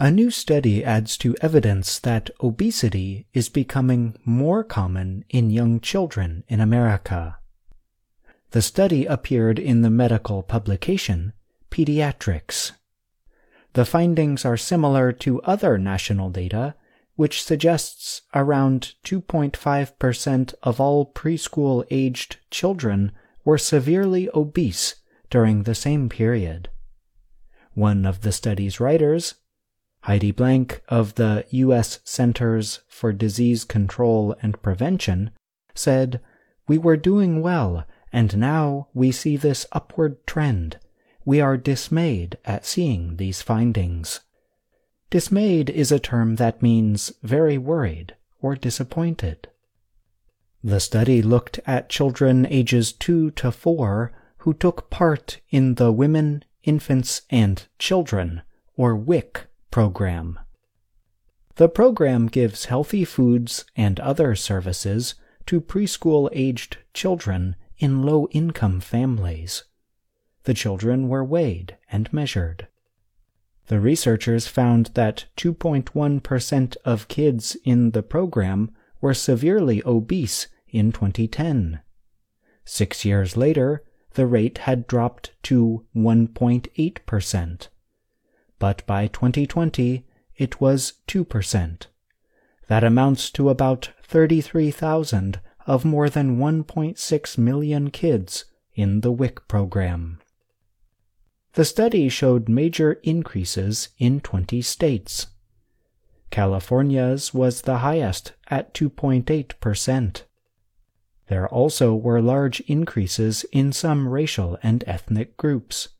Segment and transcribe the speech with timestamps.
[0.00, 6.42] A new study adds to evidence that obesity is becoming more common in young children
[6.48, 7.38] in America.
[8.50, 11.32] The study appeared in the medical publication
[11.70, 12.72] Pediatrics.
[13.74, 16.74] The findings are similar to other national data,
[17.14, 23.12] which suggests around 2.5% of all preschool aged children
[23.44, 24.96] were severely obese
[25.30, 26.68] during the same period.
[27.74, 29.34] One of the study's writers,
[30.04, 31.98] Heidi Blanck of the U.S.
[32.04, 35.30] Centers for Disease Control and Prevention,
[35.74, 36.20] said,
[36.68, 40.78] We were doing well, and now we see this upward trend.
[41.24, 44.20] We are dismayed at seeing these findings.
[45.08, 49.48] Dismayed is a term that means very worried or disappointed.
[50.62, 56.44] The study looked at children ages 2 to 4 who took part in the Women,
[56.62, 58.42] Infants, and Children,
[58.76, 60.38] or WIC, program.
[61.56, 65.16] The program gives healthy foods and other services
[65.46, 69.64] to preschool aged children in low income families.
[70.44, 72.68] The children were weighed and measured.
[73.66, 81.80] The researchers found that 2.1% of kids in the program were severely obese in 2010.
[82.64, 87.68] Six years later, the rate had dropped to 1.8%
[88.64, 90.06] but by 2020
[90.38, 91.86] it was 2%.
[92.68, 100.18] That amounts to about 33,000 of more than 1.6 million kids in the WIC program.
[101.52, 105.26] The study showed major increases in 20 states.
[106.30, 110.22] California's was the highest at 2.8%.
[111.28, 115.90] There also were large increases in some racial and ethnic groups.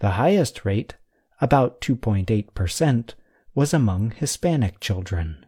[0.00, 0.92] The highest rate
[1.40, 3.14] about 2.8%,
[3.54, 5.44] was among Hispanic children.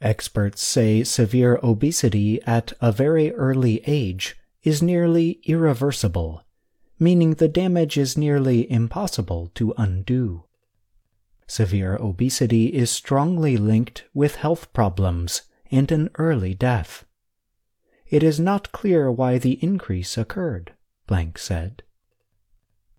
[0.00, 6.44] Experts say severe obesity at a very early age is nearly irreversible,
[6.98, 10.44] meaning the damage is nearly impossible to undo.
[11.46, 17.04] Severe obesity is strongly linked with health problems and an early death.
[18.08, 20.74] It is not clear why the increase occurred,
[21.06, 21.82] Blanck said.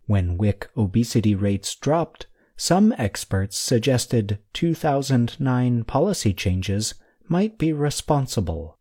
[0.07, 6.95] When WIC obesity rates dropped, some experts suggested 2009 policy changes
[7.27, 8.77] might be responsible.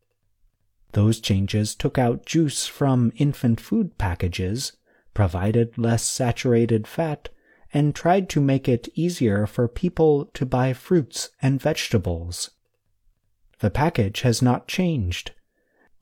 [0.92, 4.72] Those changes took out juice from infant food packages,
[5.14, 7.28] provided less saturated fat,
[7.74, 12.50] and tried to make it easier for people to buy fruits and vegetables.
[13.58, 15.32] The package has not changed,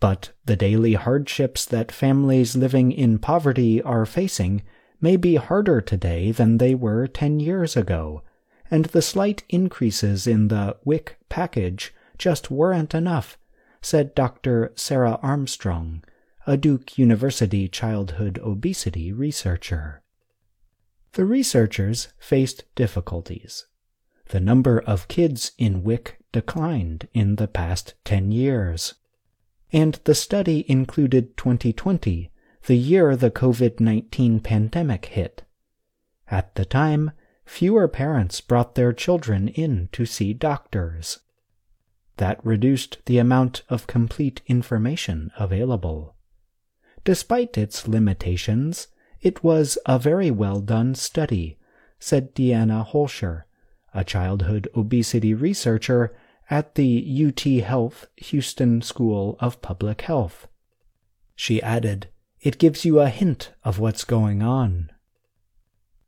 [0.01, 4.63] but the daily hardships that families living in poverty are facing
[5.01, 8.23] may be harder today than they were 10 years ago,
[8.71, 13.39] and the slight increases in the WIC package just weren't enough,
[13.81, 14.73] said Dr.
[14.77, 16.03] Sarah Armstrong,
[16.47, 20.03] a Duke University childhood obesity researcher.
[21.13, 23.67] The researchers faced difficulties.
[24.31, 28.95] The number of kids in WIC declined in the past 10 years.
[29.73, 32.31] And the study included 2020
[32.67, 35.43] the year the COVID 19 pandemic hit.
[36.31, 37.11] At the time,
[37.45, 41.19] fewer parents brought their children in to see doctors.
[42.17, 46.15] That reduced the amount of complete information available.
[47.05, 48.89] Despite its limitations,
[49.21, 51.59] it was a very well done study,
[51.99, 53.45] said Deanna Hoelscher,
[53.93, 56.17] a childhood obesity researcher
[56.49, 60.49] at the UT Health Houston School of Public Health.
[61.35, 62.09] She added,
[62.45, 64.91] it gives you a hint of what's going on.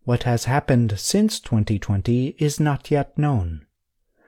[0.05, 3.67] What has happened since 2020 is not yet known.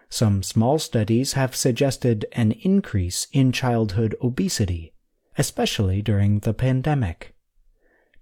[0.09, 4.95] Some small studies have suggested an increase in childhood obesity,
[5.37, 7.35] especially during the pandemic.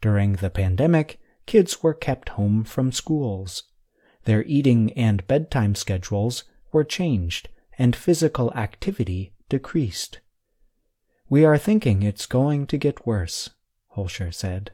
[0.01, 3.63] During the pandemic, kids were kept home from schools.
[4.25, 6.43] Their eating and bedtime schedules
[6.73, 10.19] were changed and physical activity decreased.
[11.29, 13.51] We are thinking it's going to get worse.
[13.97, 14.73] Hoelscher said.